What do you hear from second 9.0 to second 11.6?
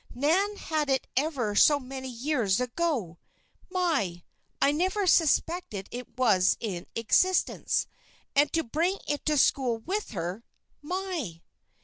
it to school with her! My!"